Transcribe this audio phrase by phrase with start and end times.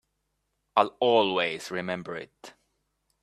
[0.77, 2.55] I'll always remember it.